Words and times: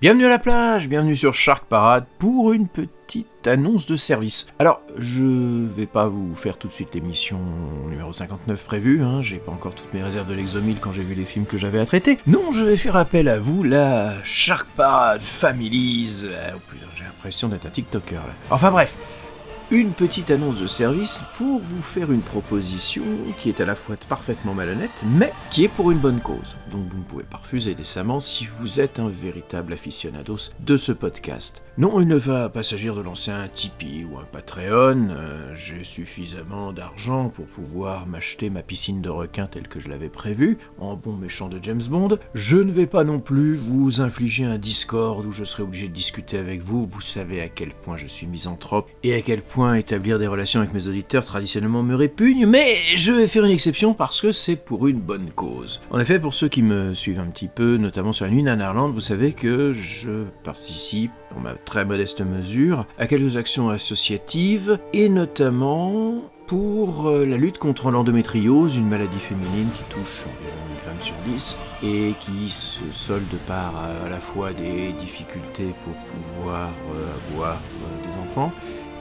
Bienvenue 0.00 0.24
à 0.24 0.30
la 0.30 0.38
plage, 0.38 0.88
bienvenue 0.88 1.14
sur 1.14 1.34
Shark 1.34 1.66
Parade 1.66 2.06
pour 2.18 2.54
une 2.54 2.68
petite 2.68 3.46
annonce 3.46 3.84
de 3.84 3.96
service. 3.96 4.46
Alors, 4.58 4.80
je 4.96 5.66
vais 5.66 5.84
pas 5.84 6.08
vous 6.08 6.34
faire 6.34 6.56
tout 6.56 6.68
de 6.68 6.72
suite 6.72 6.94
l'émission 6.94 7.38
numéro 7.86 8.10
59 8.10 8.64
prévue, 8.64 9.02
hein, 9.02 9.20
j'ai 9.20 9.36
pas 9.36 9.52
encore 9.52 9.74
toutes 9.74 9.92
mes 9.92 10.02
réserves 10.02 10.26
de 10.26 10.32
l'exomile 10.32 10.78
quand 10.80 10.90
j'ai 10.92 11.02
vu 11.02 11.14
les 11.14 11.26
films 11.26 11.44
que 11.44 11.58
j'avais 11.58 11.78
à 11.78 11.84
traiter. 11.84 12.16
Non, 12.26 12.50
je 12.50 12.64
vais 12.64 12.78
faire 12.78 12.96
appel 12.96 13.28
à 13.28 13.38
vous, 13.38 13.62
la 13.62 14.14
Shark 14.24 14.66
Parade 14.74 15.20
Families. 15.20 16.28
Oh 16.54 16.60
putain, 16.66 16.86
j'ai 16.96 17.04
l'impression 17.04 17.48
d'être 17.48 17.66
un 17.66 17.70
TikToker 17.70 18.14
là. 18.14 18.32
Enfin 18.50 18.70
bref, 18.70 18.96
une 19.70 19.92
petite 19.92 20.32
annonce 20.32 20.58
de 20.58 20.66
service 20.66 21.22
pour 21.34 21.60
vous 21.60 21.82
faire 21.82 22.10
une 22.10 22.22
proposition 22.22 23.04
qui 23.38 23.50
est 23.50 23.60
à 23.60 23.64
la 23.64 23.76
fois 23.76 23.94
parfaitement 24.08 24.52
malhonnête, 24.52 25.04
mais 25.06 25.32
qui 25.50 25.62
est 25.62 25.68
pour 25.68 25.92
une 25.92 25.98
bonne 25.98 26.20
cause. 26.20 26.56
Donc 26.72 26.88
vous 26.88 26.98
ne 26.98 27.04
pouvez 27.04 27.22
pas 27.22 27.36
refuser 27.36 27.76
décemment 27.76 28.18
si 28.18 28.46
vous 28.46 28.80
êtes 28.80 28.98
un 28.98 29.08
véritable 29.08 29.72
aficionados 29.72 30.50
de 30.58 30.76
ce 30.76 30.90
podcast. 30.90 31.62
Non, 31.78 32.00
il 32.00 32.08
ne 32.08 32.16
va 32.16 32.48
pas 32.48 32.64
s'agir 32.64 32.96
de 32.96 33.00
lancer 33.00 33.30
un 33.30 33.46
Tipeee 33.46 34.04
ou 34.04 34.18
un 34.18 34.24
Patreon, 34.24 35.08
euh, 35.10 35.54
j'ai 35.54 35.84
suffisamment 35.84 36.72
d'argent 36.72 37.28
pour 37.28 37.46
pouvoir 37.46 38.06
m'acheter 38.06 38.50
ma 38.50 38.62
piscine 38.62 39.00
de 39.00 39.08
requin 39.08 39.46
telle 39.46 39.68
que 39.68 39.78
je 39.78 39.88
l'avais 39.88 40.10
prévu, 40.10 40.58
en 40.78 40.96
bon 40.96 41.14
méchant 41.14 41.48
de 41.48 41.60
James 41.62 41.82
Bond. 41.88 42.18
Je 42.34 42.56
ne 42.56 42.72
vais 42.72 42.86
pas 42.88 43.04
non 43.04 43.20
plus 43.20 43.54
vous 43.54 44.00
infliger 44.00 44.44
un 44.44 44.58
Discord 44.58 45.24
où 45.24 45.32
je 45.32 45.44
serai 45.44 45.62
obligé 45.62 45.88
de 45.88 45.94
discuter 45.94 46.38
avec 46.38 46.60
vous, 46.60 46.86
vous 46.90 47.00
savez 47.00 47.40
à 47.40 47.48
quel 47.48 47.70
point 47.70 47.96
je 47.96 48.08
suis 48.08 48.26
misanthrope 48.26 48.90
et 49.02 49.14
à 49.14 49.22
quel 49.22 49.42
point 49.42 49.59
établir 49.68 50.18
des 50.18 50.26
relations 50.26 50.60
avec 50.60 50.72
mes 50.72 50.86
auditeurs 50.88 51.24
traditionnellement 51.24 51.82
me 51.82 51.94
répugne, 51.94 52.46
mais 52.46 52.76
je 52.94 53.12
vais 53.12 53.26
faire 53.26 53.44
une 53.44 53.50
exception 53.50 53.94
parce 53.94 54.20
que 54.20 54.32
c'est 54.32 54.56
pour 54.56 54.88
une 54.88 55.00
bonne 55.00 55.30
cause. 55.30 55.80
En 55.90 56.00
effet, 56.00 56.18
pour 56.18 56.34
ceux 56.34 56.48
qui 56.48 56.62
me 56.62 56.94
suivent 56.94 57.20
un 57.20 57.26
petit 57.26 57.48
peu, 57.48 57.76
notamment 57.76 58.12
sur 58.12 58.24
la 58.24 58.30
nuit 58.30 58.42
Nanarland, 58.42 58.90
vous 58.90 59.00
savez 59.00 59.32
que 59.32 59.72
je 59.72 60.24
participe, 60.42 61.12
en 61.36 61.40
ma 61.40 61.52
très 61.52 61.84
modeste 61.84 62.22
mesure, 62.22 62.86
à 62.98 63.06
quelques 63.06 63.36
actions 63.36 63.70
associatives, 63.70 64.78
et 64.92 65.08
notamment 65.08 66.22
pour 66.46 67.06
euh, 67.06 67.24
la 67.24 67.36
lutte 67.36 67.58
contre 67.58 67.92
l'endométriose, 67.92 68.76
une 68.76 68.88
maladie 68.88 69.20
féminine 69.20 69.68
qui 69.72 69.84
touche 69.84 70.24
environ 70.26 70.56
une 70.72 70.78
femme 70.78 71.00
sur 71.00 71.14
dix 71.24 71.56
et 71.80 72.14
qui 72.18 72.50
se 72.50 72.80
solde 72.92 73.36
par 73.46 73.72
euh, 73.76 74.06
à 74.06 74.10
la 74.10 74.18
fois 74.18 74.52
des 74.52 74.92
difficultés 74.98 75.72
pour 75.84 75.94
pouvoir 75.94 76.70
euh, 76.92 77.32
avoir 77.32 77.60
des 78.02 78.20
enfants 78.20 78.52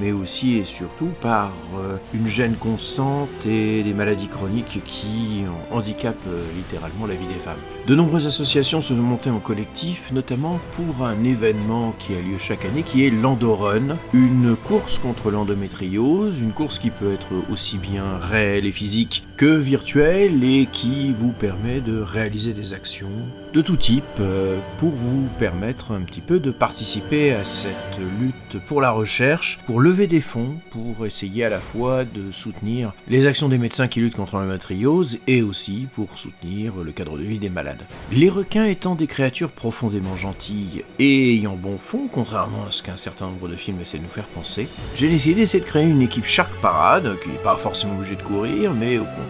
mais 0.00 0.12
aussi 0.12 0.58
et 0.58 0.64
surtout 0.64 1.10
par 1.20 1.52
euh, 1.76 1.96
une 2.14 2.26
gêne 2.26 2.56
constante 2.56 3.46
et 3.46 3.82
des 3.82 3.94
maladies 3.94 4.28
chroniques 4.28 4.80
qui 4.84 5.44
handicapent 5.70 6.16
euh, 6.28 6.44
littéralement 6.56 7.06
la 7.06 7.14
vie 7.14 7.26
des 7.26 7.40
femmes. 7.40 7.56
De 7.86 7.94
nombreuses 7.94 8.26
associations 8.26 8.80
se 8.80 8.94
sont 8.94 9.02
montées 9.02 9.30
en 9.30 9.38
collectif, 9.38 10.12
notamment 10.12 10.58
pour 10.72 11.06
un 11.06 11.22
événement 11.24 11.94
qui 11.98 12.14
a 12.14 12.20
lieu 12.20 12.38
chaque 12.38 12.64
année, 12.64 12.82
qui 12.82 13.06
est 13.06 13.10
l'Endorun, 13.10 13.96
une 14.12 14.56
course 14.56 14.98
contre 14.98 15.30
l'endométriose, 15.30 16.38
une 16.40 16.52
course 16.52 16.78
qui 16.78 16.90
peut 16.90 17.12
être 17.12 17.28
aussi 17.50 17.78
bien 17.78 18.18
réelle 18.20 18.66
et 18.66 18.72
physique 18.72 19.24
que 19.36 19.56
virtuelle 19.56 20.42
et 20.44 20.66
qui 20.66 21.12
vous 21.12 21.32
permet 21.32 21.80
de 21.80 21.98
réaliser 21.98 22.54
des 22.54 22.72
actions 22.72 23.10
de 23.52 23.60
tout 23.60 23.76
type 23.76 24.04
euh, 24.20 24.58
pour 24.78 24.90
vous 24.90 25.28
permettre 25.38 25.92
un 25.92 26.02
petit 26.02 26.20
peu 26.20 26.38
de 26.38 26.50
participer 26.50 27.32
à 27.32 27.44
cette 27.44 27.74
lutte 28.20 28.62
pour 28.66 28.80
la 28.80 28.90
recherche, 28.90 29.60
pour 29.66 29.80
lever 29.80 30.06
des 30.06 30.20
fonds, 30.20 30.56
pour 30.70 31.06
essayer 31.06 31.44
à 31.44 31.50
la 31.50 31.60
fois 31.60 32.04
de 32.04 32.30
soutenir 32.30 32.92
les 33.08 33.26
actions 33.26 33.48
des 33.48 33.58
médecins 33.58 33.88
qui 33.88 34.00
luttent 34.00 34.16
contre 34.16 34.36
l'endométriose 34.36 35.20
et 35.26 35.42
aussi 35.42 35.86
pour 35.94 36.18
soutenir 36.18 36.74
le 36.82 36.92
cadre 36.92 37.18
de 37.18 37.22
vie 37.22 37.38
des 37.38 37.50
malades. 37.50 37.82
Les 38.12 38.28
requins 38.28 38.64
étant 38.64 38.94
des 38.94 39.06
créatures 39.06 39.50
profondément 39.50 40.16
gentilles 40.16 40.84
et 40.98 41.34
ayant 41.34 41.56
bon 41.56 41.78
fond, 41.78 42.08
contrairement 42.10 42.66
à 42.66 42.70
ce 42.70 42.82
qu'un 42.82 42.96
certain 42.96 43.26
nombre 43.26 43.48
de 43.48 43.56
films 43.56 43.80
essaient 43.80 43.98
de 43.98 44.02
nous 44.02 44.08
faire 44.08 44.28
penser, 44.28 44.68
j'ai 44.94 45.08
décidé 45.08 45.34
d'essayer 45.34 45.62
de 45.62 45.68
créer 45.68 45.84
une 45.84 46.02
équipe 46.02 46.24
Shark 46.24 46.52
Parade, 46.60 47.16
qui 47.22 47.30
n'est 47.30 47.36
pas 47.36 47.56
forcément 47.56 47.96
obligée 47.96 48.16
de 48.16 48.22
courir, 48.22 48.72
mais 48.72 48.98
au 48.98 49.04
contraire, 49.04 49.25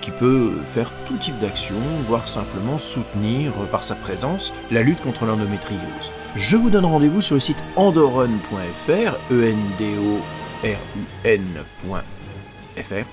qui 0.00 0.10
peut 0.10 0.52
faire 0.72 0.90
tout 1.06 1.16
type 1.16 1.38
d'action, 1.38 1.76
voire 2.06 2.28
simplement 2.28 2.78
soutenir 2.78 3.52
par 3.70 3.84
sa 3.84 3.94
présence 3.94 4.52
la 4.70 4.82
lutte 4.82 5.00
contre 5.00 5.24
l'endométriose. 5.24 5.80
Je 6.36 6.56
vous 6.56 6.70
donne 6.70 6.84
rendez-vous 6.84 7.20
sur 7.20 7.34
le 7.34 7.40
site 7.40 7.62
endorun.fr, 7.76 9.16
e 9.30 9.44
n 9.44 9.58
d 9.78 9.96
o 9.98 10.20
r 10.62 10.78
u 10.94 11.04
n.fr, 11.24 13.06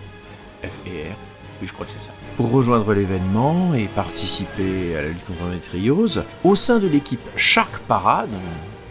F-E-R, 0.64 1.16
oui 1.62 1.68
je 1.68 1.74
crois 1.74 1.86
que 1.86 1.92
c'est 1.92 2.02
ça, 2.02 2.12
pour 2.36 2.52
rejoindre 2.52 2.94
l'événement 2.94 3.74
et 3.74 3.86
participer 3.86 4.98
à 4.98 5.02
la 5.02 5.08
lutte 5.08 5.26
contre 5.26 5.40
l'endométriose 5.42 6.24
au 6.44 6.56
sein 6.56 6.80
de 6.80 6.88
l'équipe 6.88 7.26
Shark 7.36 7.80
Parade, 7.88 8.30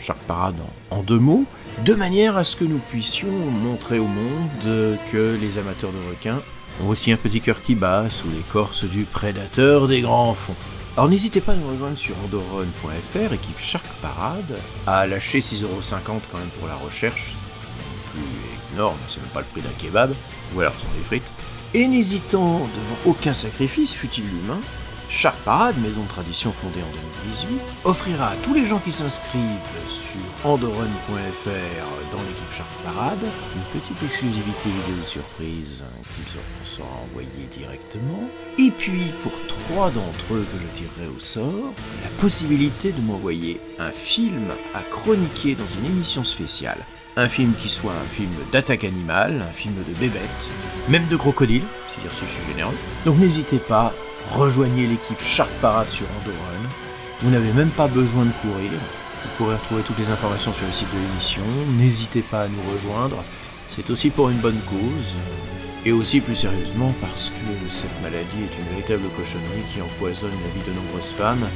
Shark 0.01 0.19
Parade 0.27 0.57
en 0.91 1.03
deux 1.03 1.19
mots, 1.19 1.45
de 1.85 1.95
manière 1.95 2.37
à 2.37 2.45
ce 2.45 2.57
que 2.57 2.65
nous 2.65 2.81
puissions 2.91 3.31
montrer 3.31 3.99
au 3.99 4.07
monde 4.07 4.97
que 5.13 5.37
les 5.41 5.59
amateurs 5.59 5.91
de 5.93 6.11
requins 6.11 6.43
aussi 6.85 7.13
un 7.13 7.17
petit 7.17 7.41
cœur 7.41 7.63
qui 7.63 7.75
bat 7.75 8.11
sous 8.11 8.29
l'écorce 8.31 8.85
du 8.85 9.05
prédateur 9.05 9.89
des 9.89 10.01
grands 10.01 10.35
fonds. 10.35 10.55
Alors 10.97 11.09
n'hésitez 11.09 11.41
pas 11.41 11.53
à 11.53 11.57
nous 11.57 11.69
rejoindre 11.69 11.99
sur 11.99 12.15
andorron.fr, 12.25 13.33
équipe 13.33 13.59
Shark 13.59 13.85
Parade, 14.01 14.59
à 14.87 15.07
lâcher 15.07 15.41
6,50€ 15.41 16.03
quand 16.05 16.39
même 16.39 16.49
pour 16.59 16.69
la 16.69 16.75
recherche, 16.75 17.35
c'est 17.35 18.13
plus 18.13 18.75
énorme, 18.75 18.97
c'est 19.07 19.21
même 19.21 19.31
pas 19.31 19.41
le 19.41 19.47
prix 19.47 19.61
d'un 19.61 19.69
kebab, 19.79 20.15
ou 20.55 20.61
alors 20.61 20.75
sont 20.75 20.87
des 20.97 21.05
frites. 21.05 21.31
Et 21.75 21.87
n'hésitant 21.87 22.61
devant 22.61 22.99
aucun 23.05 23.33
sacrifice, 23.33 23.93
fut-il 23.93 24.25
humain, 24.25 24.61
Shark 25.09 25.37
Parade, 25.45 25.79
maison 25.79 26.03
de 26.03 26.09
tradition 26.09 26.53
fondée 26.53 26.81
en 26.83 26.93
2018, 27.27 27.61
offrira 27.85 28.31
à 28.31 28.37
tous 28.43 28.53
les 28.53 28.67
gens 28.67 28.79
qui 28.79 28.91
s'inscrivent 28.91 29.43
sur 29.87 30.21
andorun.fr 30.45 32.13
dans 32.13 32.23
l'équipe 32.23 32.51
Shark 32.51 32.69
Parade 32.85 33.19
une 33.55 33.81
petite 33.81 34.03
exclusivité 34.03 34.69
vidéo 34.69 35.05
surprise 35.05 35.85
qu'ils 36.15 36.41
sera 36.65 36.89
envoyée 37.09 37.49
directement. 37.53 38.29
Et 38.59 38.71
puis, 38.71 39.13
pour 39.23 39.33
trois 39.47 39.91
d'entre 39.91 40.35
eux 40.35 40.47
que 40.53 40.59
je 40.59 40.79
tirerai 40.79 41.15
au 41.17 41.21
sort, 41.21 41.73
la 42.03 42.11
possibilité 42.21 42.91
de 42.91 43.01
m'envoyer 43.01 43.61
un 43.79 43.91
film 43.91 44.49
à 44.75 44.81
chroniquer 44.91 45.55
dans 45.55 45.69
une 45.79 45.87
émission 45.87 46.25
spéciale. 46.25 46.79
Un 47.17 47.29
film 47.29 47.55
qui 47.55 47.69
soit 47.69 47.93
un 47.93 48.09
film 48.09 48.33
d'attaque 48.53 48.85
animale, 48.85 49.43
un 49.49 49.53
film 49.53 49.75
de 49.75 49.95
bébête, 49.95 50.51
même 50.89 51.07
de 51.07 51.17
crocodile, 51.17 51.63
si 51.95 52.01
je 52.07 52.15
suis 52.15 52.45
généreux. 52.53 52.75
Donc 53.07 53.19
n'hésitez 53.19 53.59
pas, 53.59 53.95
rejoignez 54.33 54.87
l'équipe 54.87 55.21
Shark 55.21 55.51
Parade 55.61 55.89
sur 55.89 56.07
Andorran. 56.21 56.69
Vous 57.23 57.31
n'avez 57.31 57.53
même 57.53 57.71
pas 57.71 57.87
besoin 57.87 58.25
de 58.25 58.33
courir. 58.43 58.71
Vous 59.23 59.31
pourrez 59.39 59.57
retrouver 59.57 59.83
toutes 59.83 59.99
les 59.99 60.11
informations 60.11 60.53
sur 60.53 60.67
le 60.67 60.73
site 60.73 60.93
de 60.93 60.99
l'émission. 60.99 61.43
N'hésitez 61.79 62.23
pas 62.23 62.43
à 62.43 62.49
nous 62.49 62.73
rejoindre. 62.73 63.23
C'est 63.69 63.91
aussi 63.91 64.11
pour 64.11 64.31
une 64.31 64.39
bonne 64.39 64.61
cause. 64.69 65.17
Et 65.85 65.93
aussi 65.93 66.21
plus 66.21 66.35
sérieusement 66.35 66.93
parce 67.01 67.31
que 67.31 67.71
cette 67.71 68.03
maladie 68.03 68.43
est 68.43 68.59
une 68.59 68.69
véritable 68.71 69.09
cochonnerie 69.17 69.63
qui 69.73 69.81
empoisonne 69.81 70.33
la 70.33 70.51
vie 70.51 70.69
de 70.69 70.75
nombreuses 70.75 71.11
femmes 71.11 71.47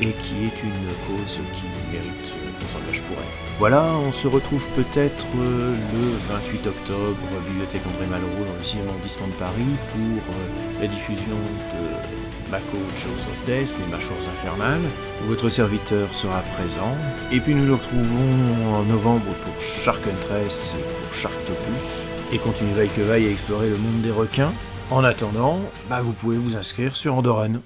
et 0.00 0.12
qui 0.12 0.44
est 0.44 0.62
une 0.62 0.88
cause 1.06 1.40
qui 1.54 1.64
mérite 1.92 2.32
qu'on 2.60 2.68
s'engage 2.68 3.02
pour 3.02 3.16
elle. 3.18 3.46
Voilà, 3.58 3.82
on 4.06 4.12
se 4.12 4.28
retrouve 4.28 4.64
peut-être 4.76 5.26
euh, 5.38 5.74
le 5.74 6.34
28 6.34 6.66
octobre, 6.66 7.16
Bibliothèque 7.46 7.82
André 7.86 8.06
Malraux 8.06 8.44
dans 8.44 8.56
le 8.56 8.62
6 8.62 8.78
arrondissement 8.86 9.28
de 9.28 9.32
Paris 9.32 9.76
pour 9.92 10.34
euh, 10.34 10.80
la 10.80 10.86
diffusion 10.86 11.36
de 11.72 12.50
Mako 12.50 12.78
Chose 12.94 13.10
of 13.10 13.46
Death, 13.46 13.78
les 13.80 13.90
mâchoires 13.90 14.18
infernales. 14.18 14.84
Votre 15.24 15.48
serviteur 15.48 16.14
sera 16.14 16.40
présent. 16.56 16.94
Et 17.32 17.40
puis 17.40 17.54
nous 17.54 17.64
nous 17.64 17.76
retrouvons 17.76 18.74
en 18.74 18.82
novembre 18.82 19.32
pour 19.44 19.62
Shark 19.62 20.02
Huntress 20.06 20.76
et 20.78 20.82
pour 20.82 21.14
Sharktopus. 21.14 22.04
Et 22.32 22.38
continuez 22.38 22.74
vaille 22.74 22.90
que 22.90 23.02
vaille 23.02 23.26
à 23.26 23.30
explorer 23.30 23.70
le 23.70 23.78
monde 23.78 24.02
des 24.02 24.10
requins. 24.10 24.52
En 24.90 25.02
attendant, 25.02 25.60
bah, 25.88 26.00
vous 26.00 26.12
pouvez 26.12 26.36
vous 26.36 26.56
inscrire 26.56 26.94
sur 26.94 27.14
Andorran. 27.14 27.60